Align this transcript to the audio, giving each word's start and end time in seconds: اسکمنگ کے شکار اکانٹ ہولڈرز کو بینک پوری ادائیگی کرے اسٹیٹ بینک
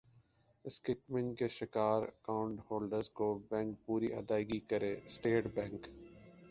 اسکمنگ 0.65 1.33
کے 1.35 1.47
شکار 1.49 2.01
اکانٹ 2.03 2.59
ہولڈرز 2.71 3.09
کو 3.19 3.27
بینک 3.49 3.85
پوری 3.85 4.13
ادائیگی 4.13 4.59
کرے 4.69 4.93
اسٹیٹ 5.05 5.47
بینک 5.55 5.87